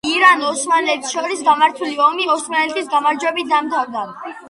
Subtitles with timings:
[0.11, 4.11] ირან-ოსმალეთს შორის გამართული ომი ოსმალეთის გამარჯვებით დამთავრდა.